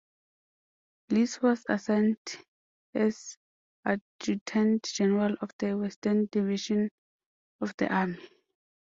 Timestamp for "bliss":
1.09-1.43